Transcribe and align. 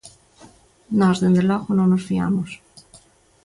Nós, 0.99 1.19
dende 1.23 1.43
logo, 1.49 1.69
non 1.77 1.87
nos 1.91 2.05
fiamos. 2.09 2.49